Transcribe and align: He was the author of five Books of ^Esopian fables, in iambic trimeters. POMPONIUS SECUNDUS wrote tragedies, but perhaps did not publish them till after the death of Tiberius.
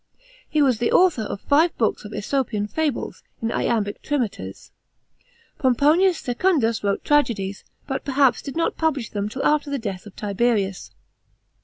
He 0.49 0.63
was 0.63 0.79
the 0.79 0.91
author 0.91 1.21
of 1.21 1.41
five 1.41 1.77
Books 1.77 2.05
of 2.05 2.11
^Esopian 2.11 2.67
fables, 2.67 3.21
in 3.39 3.51
iambic 3.51 4.01
trimeters. 4.01 4.71
POMPONIUS 5.59 6.17
SECUNDUS 6.17 6.83
wrote 6.83 7.05
tragedies, 7.05 7.63
but 7.85 8.03
perhaps 8.03 8.41
did 8.41 8.55
not 8.57 8.77
publish 8.77 9.11
them 9.11 9.29
till 9.29 9.45
after 9.45 9.69
the 9.69 9.77
death 9.77 10.07
of 10.07 10.15
Tiberius. 10.15 10.89